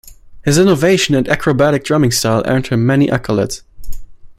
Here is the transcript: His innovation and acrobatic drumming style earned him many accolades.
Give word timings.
His 0.43 0.57
innovation 0.57 1.13
and 1.13 1.29
acrobatic 1.29 1.83
drumming 1.83 2.09
style 2.09 2.41
earned 2.47 2.65
him 2.65 2.87
many 2.87 3.05
accolades. 3.09 3.61